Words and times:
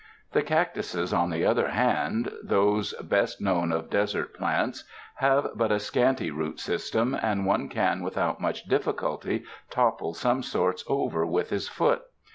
The 0.31 0.41
cactuses, 0.41 1.13
on 1.13 1.29
the 1.29 1.45
other 1.45 1.67
hand, 1.67 2.31
those 2.41 2.93
best 2.95 3.39
known 3.39 3.71
of 3.71 3.91
desert 3.91 4.33
plants, 4.33 4.83
have 5.17 5.49
but 5.53 5.71
a 5.71 5.77
scanty 5.79 6.31
root 6.31 6.59
system, 6.59 7.13
and 7.13 7.45
one 7.45 7.69
can 7.69 8.01
without 8.01 8.41
much 8.41 8.67
diflficulty 8.67 9.43
topple 9.69 10.15
some 10.15 10.41
sorts 10.41 10.83
over 10.87 11.23
with 11.23 11.51
his 11.51 11.67
foot. 11.69 12.01